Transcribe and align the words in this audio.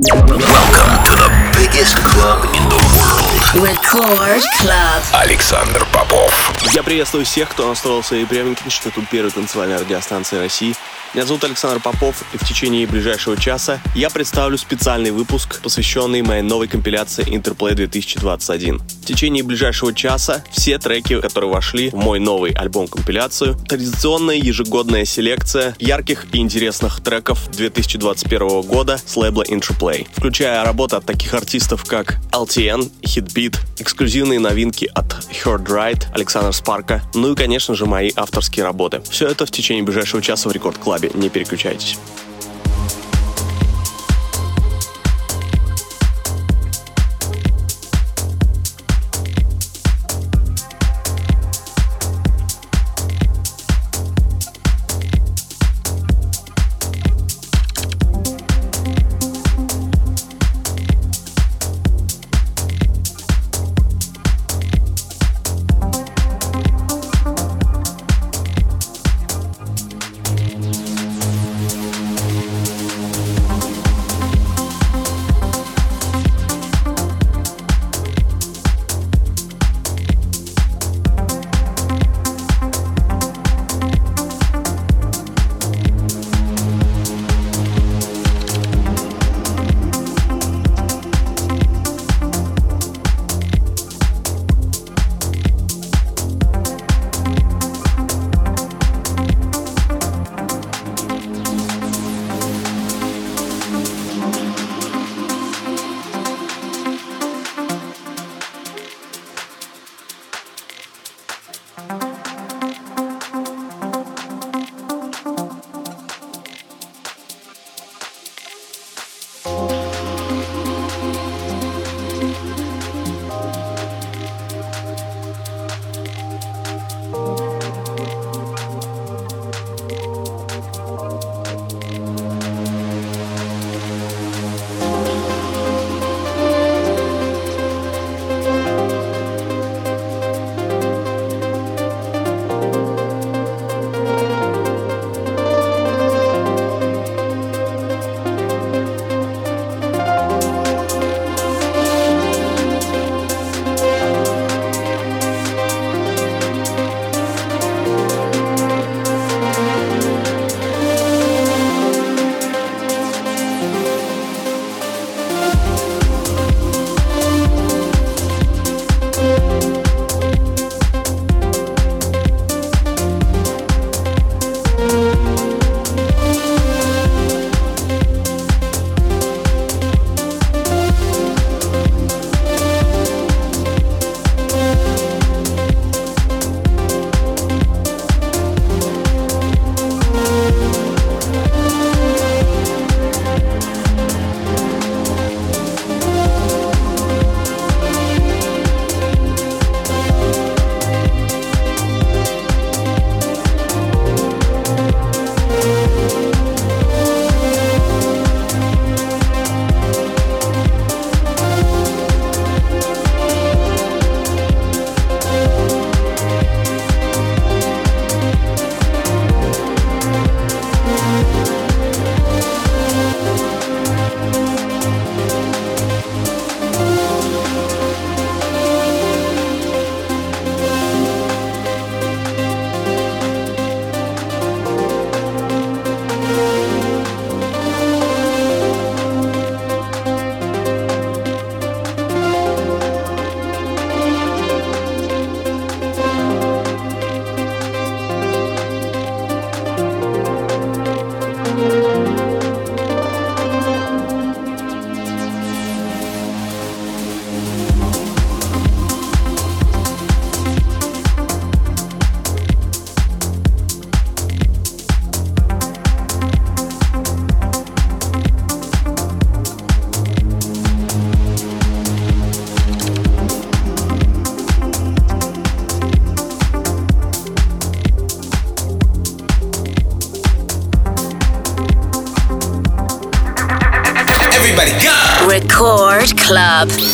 Welcome 0.00 1.02
to 1.02 1.10
the 1.10 1.50
biggest 1.56 1.96
club 2.04 2.44
in 2.54 2.68
the 2.68 2.76
world. 2.96 3.27
Record 3.54 4.42
Club. 4.60 5.02
Александр 5.14 5.86
Попов. 5.90 6.52
Я 6.74 6.82
приветствую 6.82 7.24
всех, 7.24 7.48
кто 7.48 7.66
настроил 7.66 8.02
свои 8.02 8.26
приемники, 8.26 8.60
что 8.68 8.90
тут 8.90 9.08
первая 9.08 9.30
танцевальная 9.30 9.78
радиостанция 9.78 10.40
России. 10.40 10.74
Меня 11.14 11.24
зовут 11.24 11.42
Александр 11.44 11.80
Попов, 11.80 12.22
и 12.34 12.36
в 12.36 12.46
течение 12.46 12.86
ближайшего 12.86 13.34
часа 13.38 13.80
я 13.94 14.10
представлю 14.10 14.58
специальный 14.58 15.10
выпуск, 15.10 15.62
посвященный 15.62 16.20
моей 16.20 16.42
новой 16.42 16.68
компиляции 16.68 17.24
Interplay 17.26 17.72
2021. 17.72 18.78
В 18.78 19.06
течение 19.06 19.42
ближайшего 19.42 19.94
часа 19.94 20.44
все 20.50 20.78
треки, 20.78 21.18
которые 21.18 21.50
вошли 21.50 21.88
в 21.88 21.94
мой 21.94 22.20
новый 22.20 22.52
альбом-компиляцию, 22.52 23.56
традиционная 23.66 24.36
ежегодная 24.36 25.06
селекция 25.06 25.74
ярких 25.78 26.26
и 26.32 26.38
интересных 26.40 27.00
треков 27.00 27.50
2021 27.52 28.60
года 28.60 29.00
с 29.02 29.16
лейбла 29.16 29.44
Interplay, 29.44 30.06
включая 30.14 30.62
работы 30.62 30.96
от 30.96 31.06
таких 31.06 31.32
артистов, 31.32 31.86
как 31.86 32.18
LTN, 32.32 32.92
Hitbeat, 33.38 33.56
эксклюзивные 33.78 34.40
новинки 34.40 34.90
от 34.94 35.12
Heard 35.44 35.66
Right, 35.66 36.06
Александра 36.12 36.50
Спарка, 36.50 37.02
ну 37.14 37.32
и, 37.32 37.36
конечно 37.36 37.74
же, 37.74 37.86
мои 37.86 38.10
авторские 38.16 38.64
работы. 38.64 39.00
Все 39.08 39.28
это 39.28 39.46
в 39.46 39.50
течение 39.50 39.84
ближайшего 39.84 40.20
часа 40.20 40.48
в 40.48 40.52
Рекорд 40.52 40.78
Клабе. 40.78 41.10
Не 41.14 41.28
переключайтесь. 41.28 41.98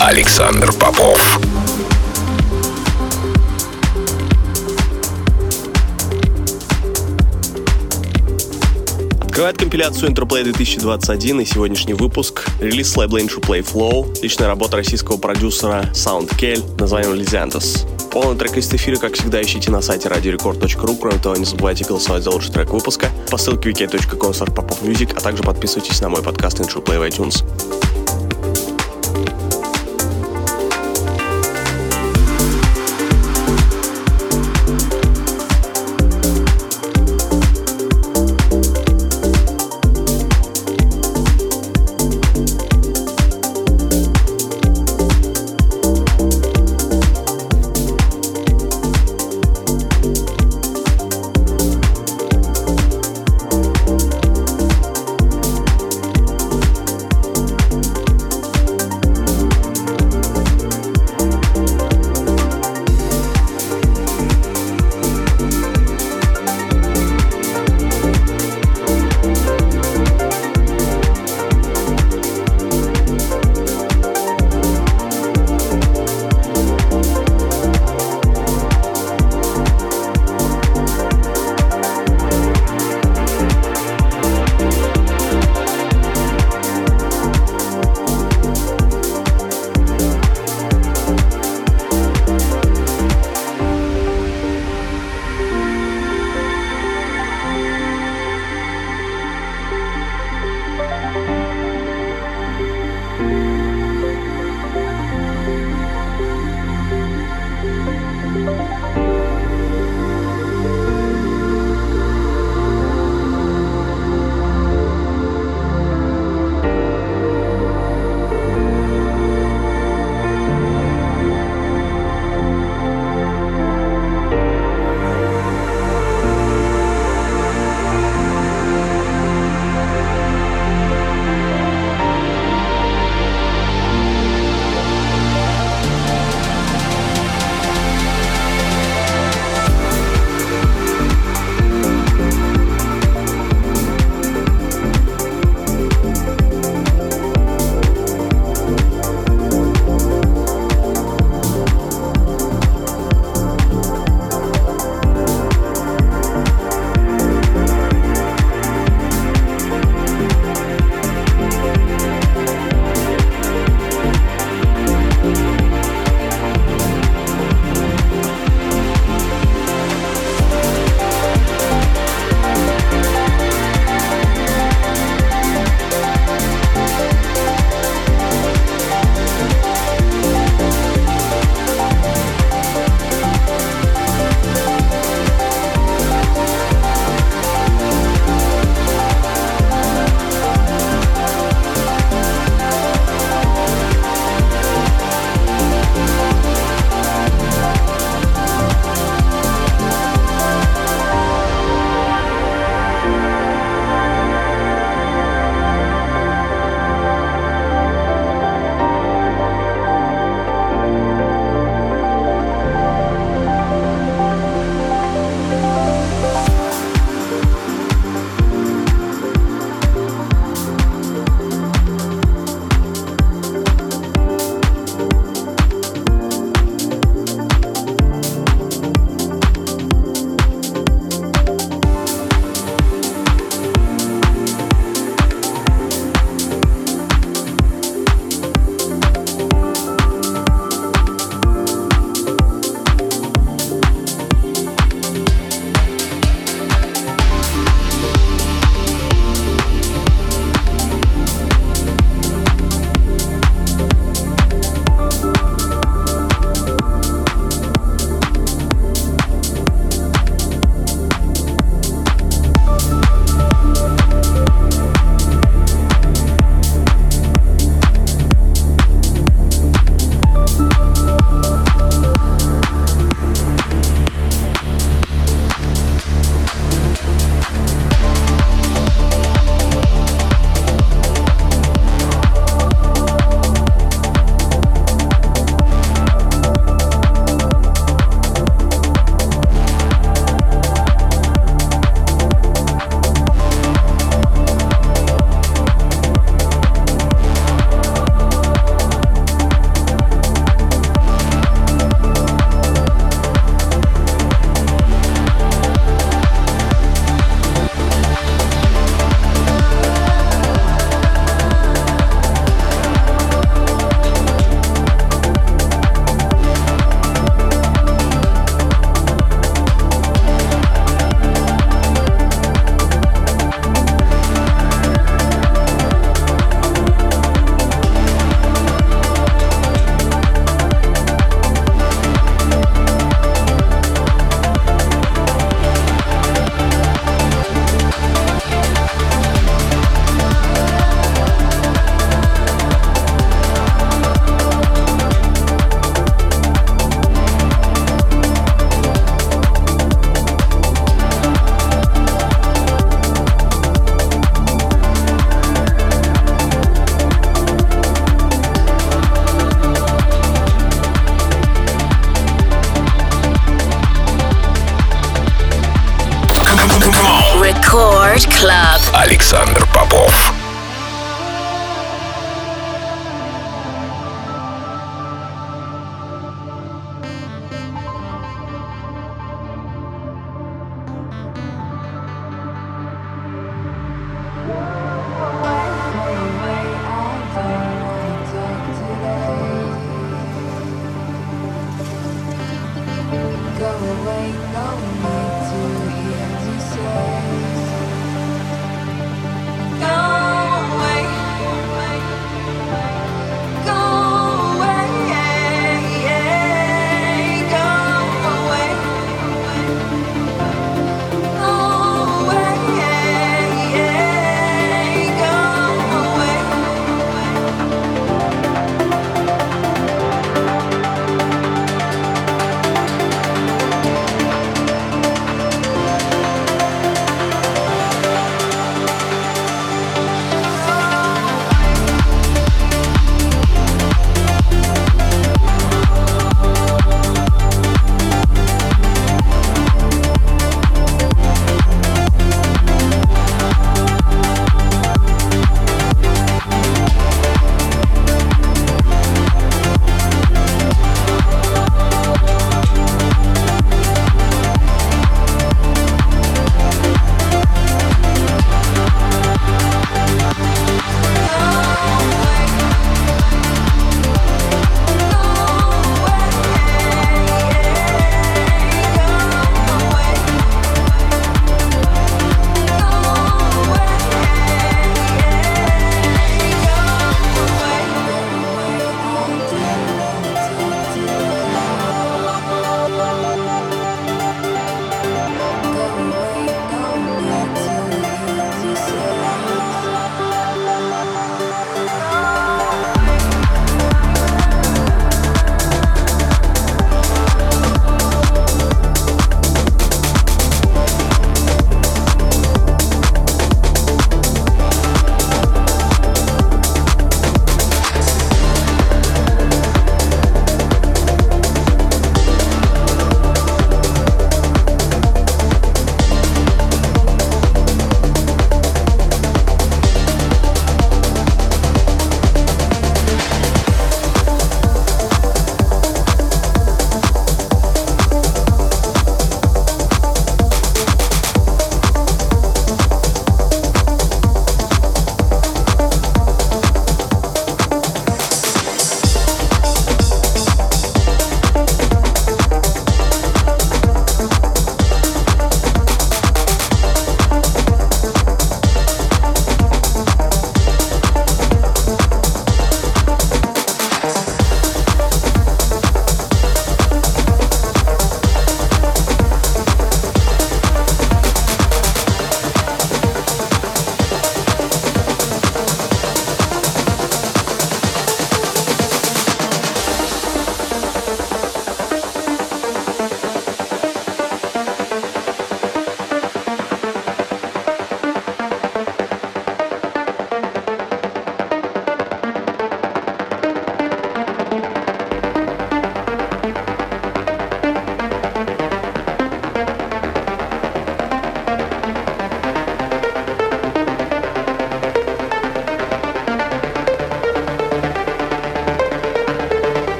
Александр 0.00 0.72
Попов. 0.72 1.38
Открывает 9.20 9.58
компиляцию 9.58 10.10
Interplay 10.10 10.42
2021 10.42 11.40
и 11.40 11.44
сегодняшний 11.44 11.92
выпуск. 11.92 12.46
Релиз 12.60 12.96
лейбла 12.96 13.18
Play 13.18 13.62
Flow, 13.62 14.10
личная 14.22 14.48
работа 14.48 14.78
российского 14.78 15.18
продюсера 15.18 15.84
Sound 15.92 16.30
Kell, 16.38 16.62
названием 16.80 17.12
Lizantos. 17.12 17.86
Полный 18.10 18.38
трек 18.38 18.56
из 18.56 18.72
эфира, 18.72 18.96
как 18.96 19.14
всегда, 19.14 19.42
ищите 19.42 19.70
на 19.70 19.82
сайте 19.82 20.08
radiorecord.ru. 20.08 20.96
Кроме 20.98 21.18
того, 21.18 21.36
не 21.36 21.44
забывайте 21.44 21.84
голосовать 21.84 22.24
за 22.24 22.30
лучший 22.30 22.52
трек 22.52 22.70
выпуска 22.70 23.10
по 23.30 23.36
ссылке 23.36 23.70
wiki.com 23.70 24.32
а 25.14 25.20
также 25.20 25.42
подписывайтесь 25.42 26.00
на 26.00 26.08
мой 26.08 26.22
подкаст 26.22 26.58
Intro 26.58 26.82
Play 26.82 26.98
в 26.98 27.02
iTunes. 27.02 27.44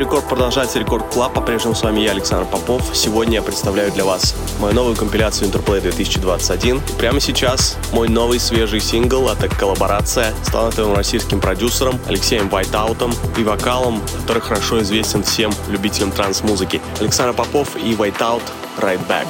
Рекорд 0.00 0.26
продолжается 0.26 0.78
Record 0.78 1.12
Club. 1.12 1.34
По-прежнему 1.34 1.74
с 1.74 1.82
вами 1.82 2.00
я, 2.00 2.12
Александр 2.12 2.46
Попов. 2.46 2.96
Сегодня 2.96 3.34
я 3.34 3.42
представляю 3.42 3.92
для 3.92 4.06
вас 4.06 4.34
мою 4.58 4.74
новую 4.74 4.96
компиляцию 4.96 5.50
Interplay 5.50 5.78
2021. 5.82 6.78
И 6.78 6.92
прямо 6.98 7.20
сейчас 7.20 7.76
мой 7.92 8.08
новый 8.08 8.40
свежий 8.40 8.80
сингл, 8.80 9.28
а 9.28 9.36
также 9.36 9.54
коллаборация 9.58 10.32
с 10.42 10.46
талантливым 10.46 10.94
российским 10.94 11.38
продюсером 11.38 12.00
Алексеем 12.08 12.48
Whiteout 12.48 12.99
ом 12.99 13.12
и 13.36 13.44
вокалом, 13.44 14.00
который 14.22 14.40
хорошо 14.40 14.80
известен 14.80 15.22
всем 15.22 15.52
любителям 15.68 16.12
транс-музыки. 16.12 16.80
Александр 16.98 17.34
Попов 17.34 17.76
и 17.76 17.92
Whiteout 17.92 18.42
Right 18.78 19.06
Back. 19.06 19.26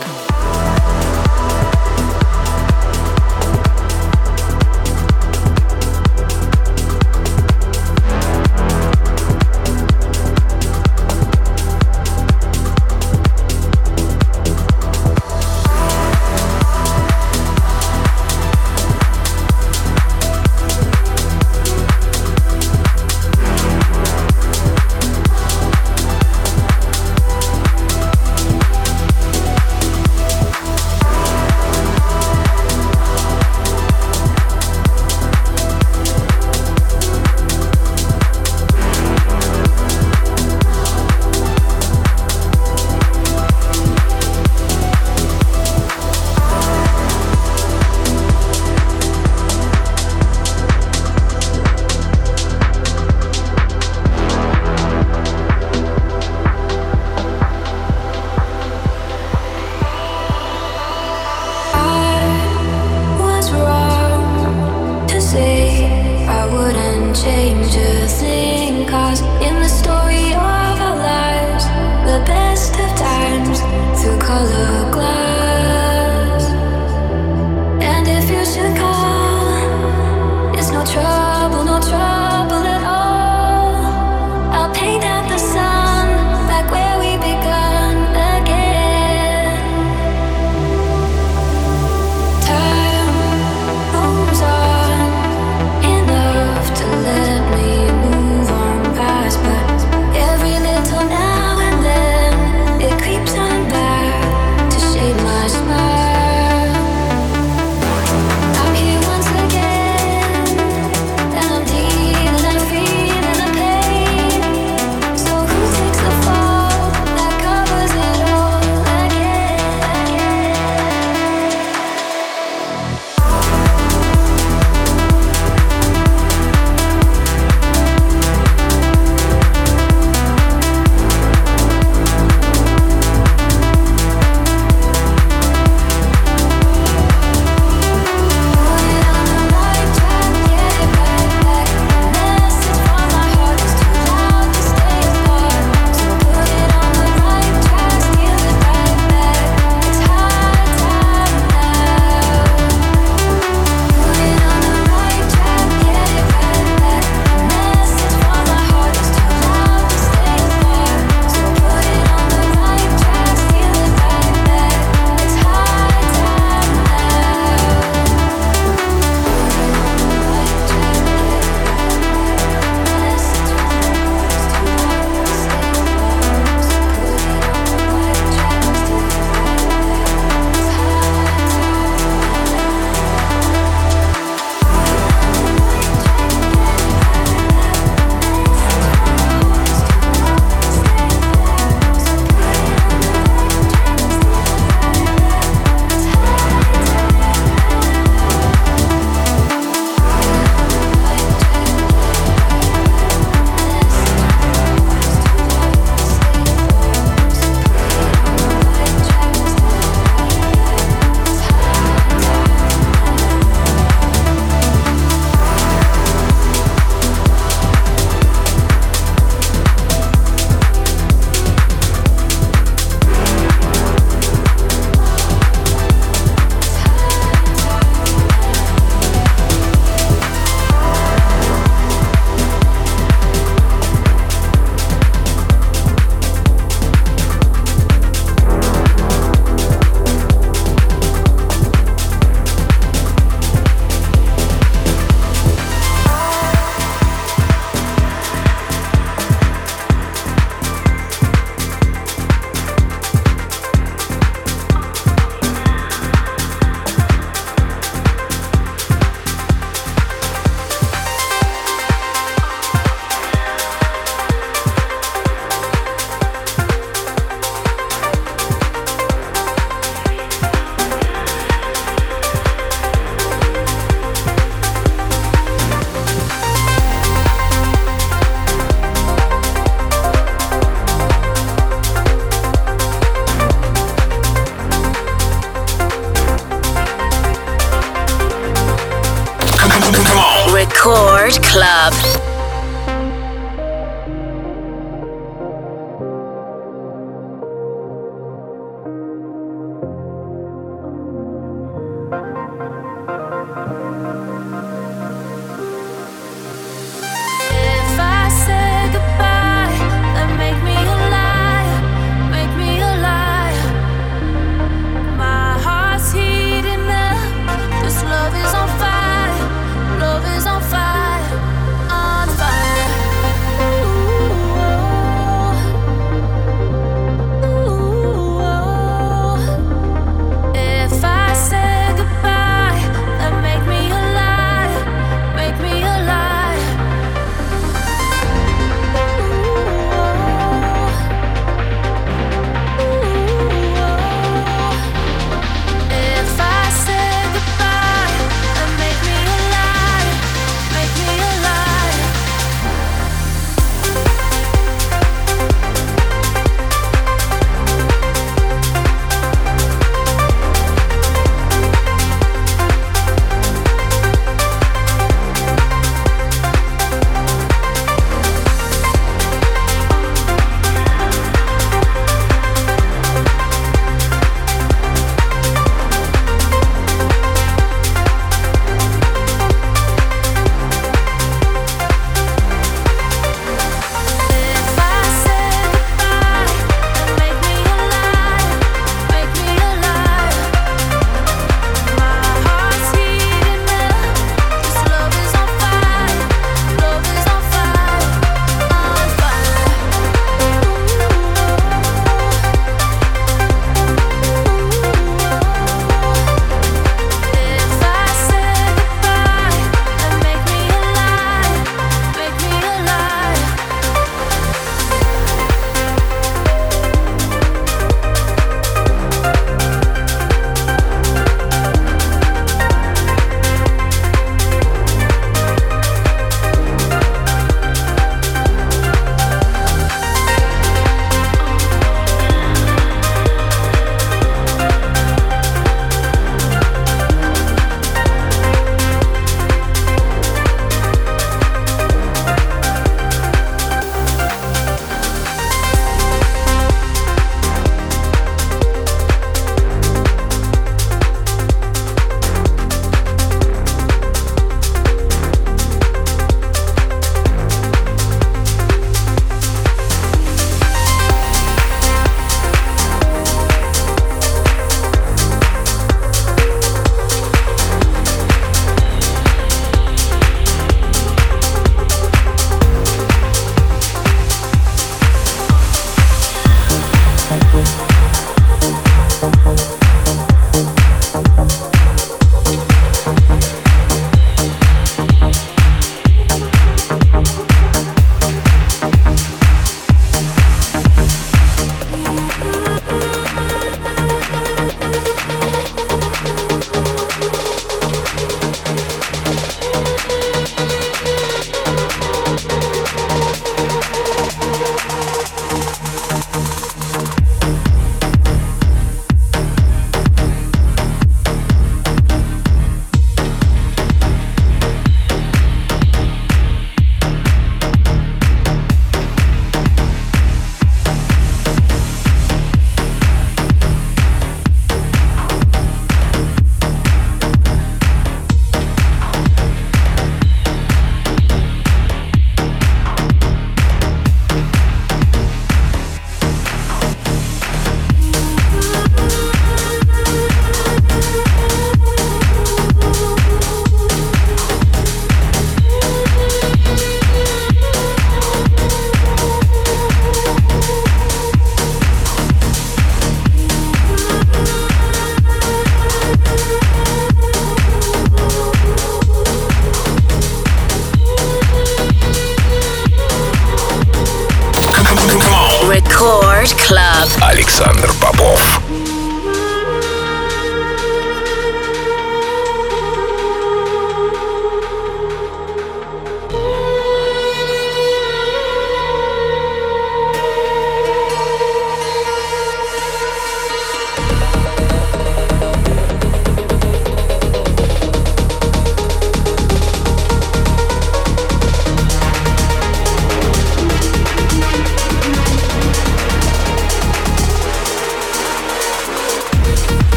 Record 290.52 291.42
Club. 291.42 292.29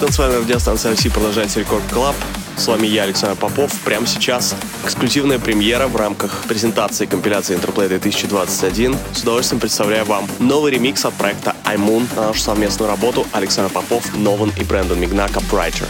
Первая 0.00 0.12
танцевальная 0.12 0.40
радиостанция 0.40 0.92
России 0.92 1.10
продолжается 1.10 1.60
Record 1.60 1.82
Club. 1.92 2.16
С 2.56 2.66
вами 2.66 2.86
я, 2.86 3.02
Александр 3.02 3.36
Попов. 3.36 3.70
Прямо 3.84 4.06
сейчас 4.06 4.54
эксклюзивная 4.82 5.38
премьера 5.38 5.88
в 5.88 5.96
рамках 5.96 6.44
презентации 6.48 7.04
компиляции 7.04 7.54
Interplay 7.54 7.86
2021. 7.86 8.96
С 9.12 9.22
удовольствием 9.22 9.60
представляю 9.60 10.06
вам 10.06 10.26
новый 10.38 10.72
ремикс 10.72 11.04
от 11.04 11.12
проекта 11.12 11.54
iMoon 11.66 12.06
на 12.16 12.28
нашу 12.28 12.40
совместную 12.40 12.90
работу 12.90 13.26
Александр 13.32 13.70
Попов, 13.70 14.16
Нован 14.16 14.50
и 14.58 14.64
Брэндон 14.64 14.98
Мигнака 14.98 15.40
Brighter. 15.52 15.86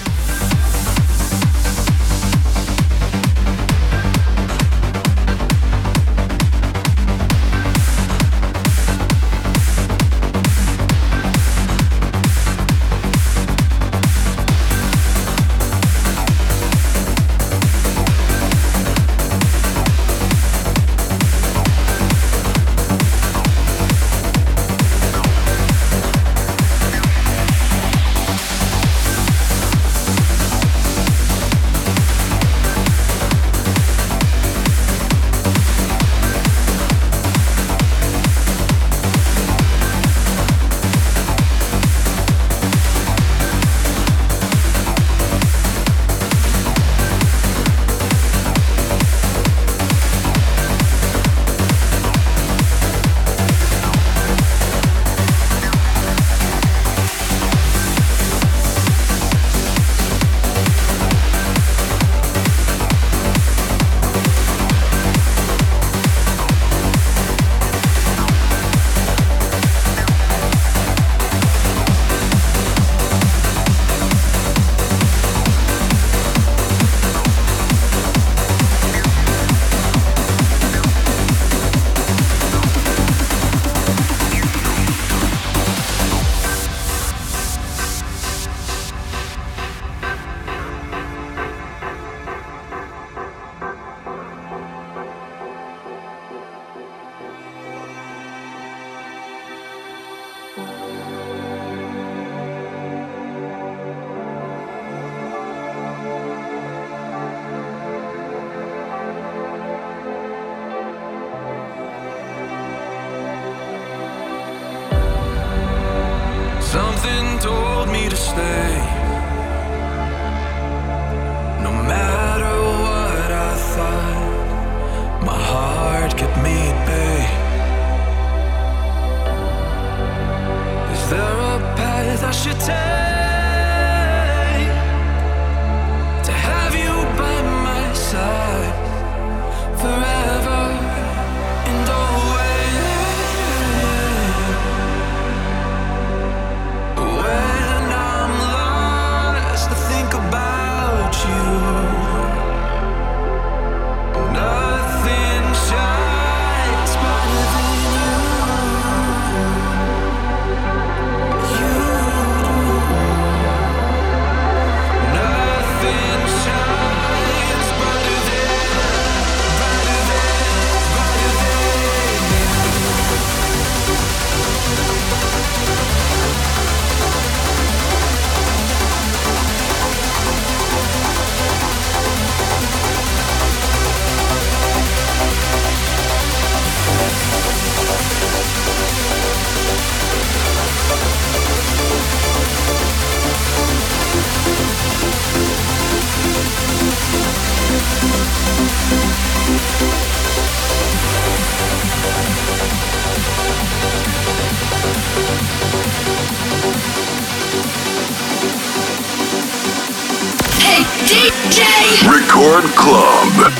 Club. 212.80 213.59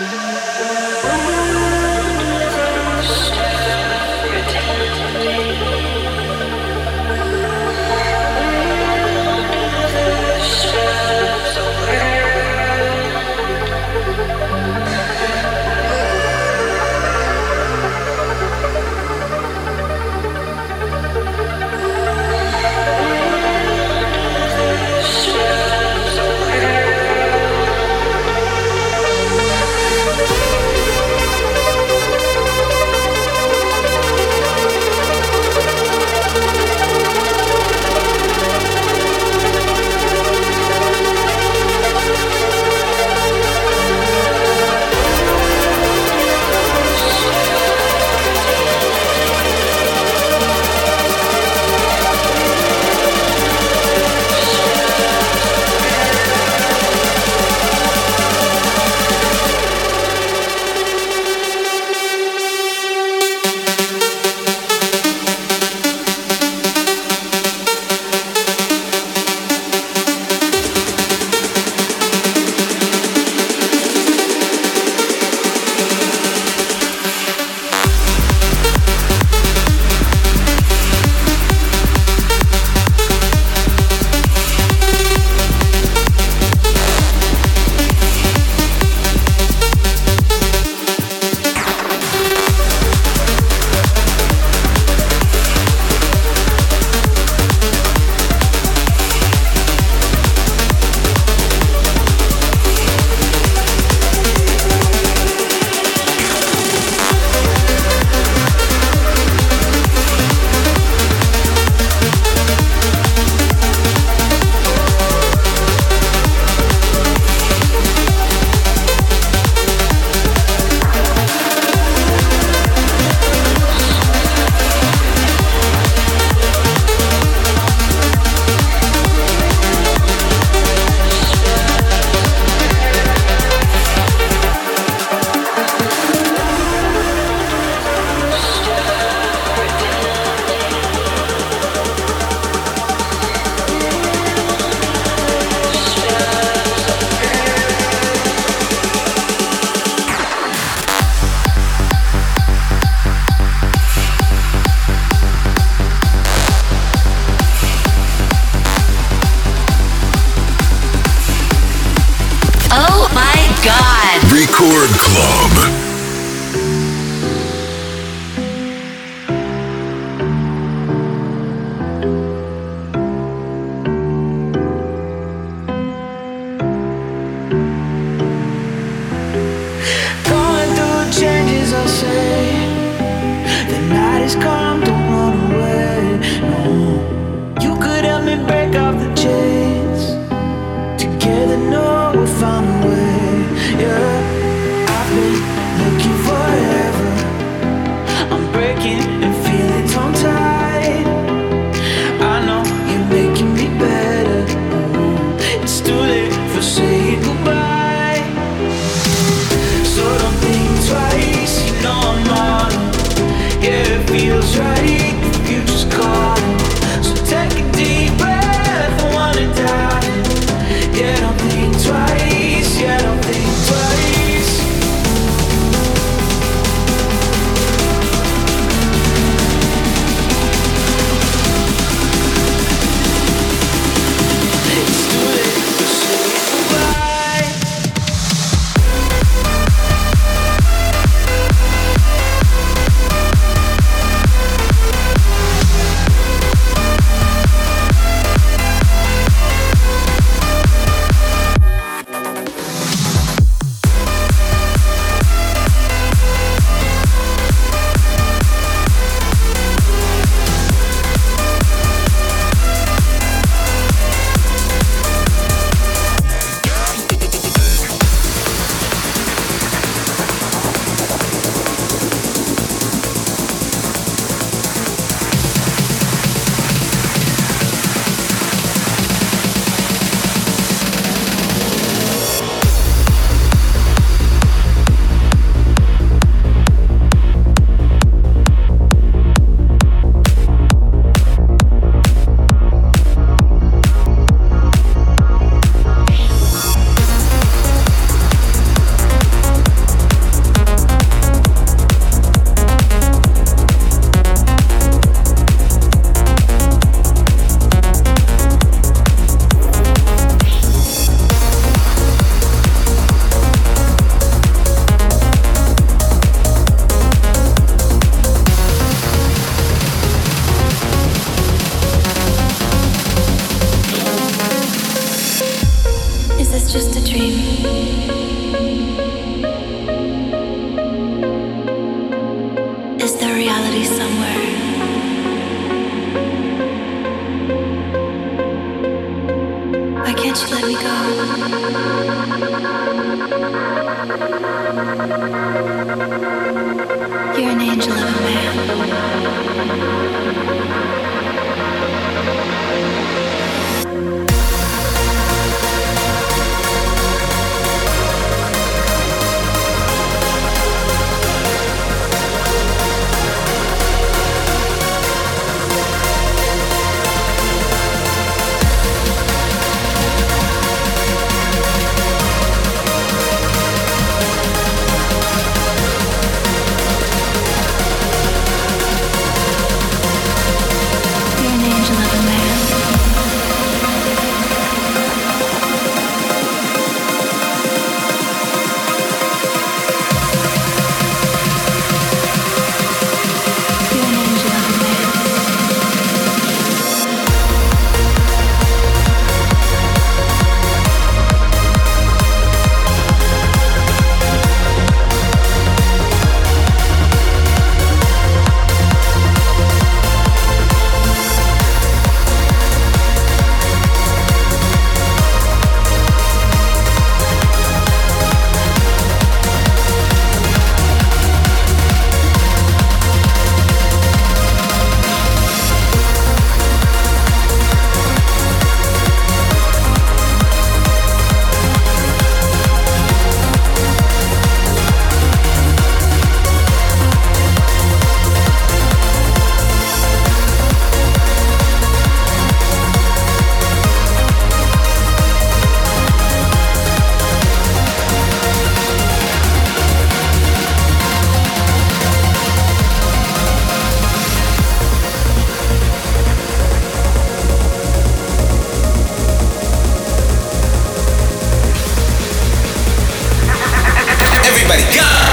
Stop. 0.00 0.40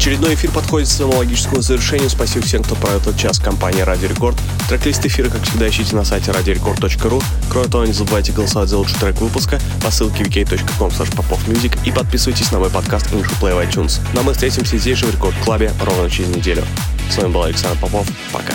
Очередной 0.00 0.32
эфир 0.32 0.50
подходит 0.50 0.88
к 0.88 0.92
своему 0.92 1.18
логическому 1.18 1.60
завершению. 1.60 2.08
Спасибо 2.08 2.46
всем, 2.46 2.62
кто 2.62 2.74
провел 2.74 3.00
этот 3.00 3.18
час 3.18 3.38
в 3.38 3.44
компании 3.44 3.82
Радио 3.82 4.08
Рекорд. 4.08 4.34
Трек-лист 4.66 5.04
эфира, 5.04 5.28
как 5.28 5.42
всегда, 5.42 5.68
ищите 5.68 5.94
на 5.94 6.06
сайте 6.06 6.30
radiorecord.ru. 6.30 7.22
Кроме 7.50 7.68
того, 7.68 7.84
не 7.84 7.92
забывайте 7.92 8.32
голосовать 8.32 8.70
за 8.70 8.78
лучший 8.78 8.98
трек 8.98 9.20
выпуска 9.20 9.60
по 9.84 9.90
ссылке 9.90 10.24
vk.com 10.24 10.88
popofmusic 10.88 11.78
и 11.84 11.92
подписывайтесь 11.92 12.50
на 12.50 12.60
мой 12.60 12.70
подкаст 12.70 13.12
English 13.12 13.38
Play 13.42 13.54
в 13.54 13.58
iTunes. 13.58 14.00
Но 14.14 14.22
мы 14.22 14.32
встретимся 14.32 14.78
здесь 14.78 14.96
же 14.96 15.04
в 15.04 15.12
Рекорд 15.12 15.36
Клабе 15.44 15.70
ровно 15.84 16.08
через 16.08 16.34
неделю. 16.34 16.64
С 17.10 17.18
вами 17.18 17.32
был 17.34 17.42
Александр 17.42 17.78
Попов. 17.78 18.06
Пока. 18.32 18.54